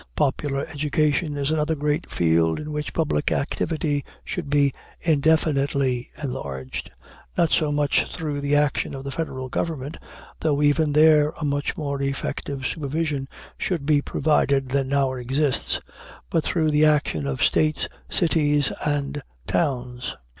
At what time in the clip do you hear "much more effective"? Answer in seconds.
11.45-12.65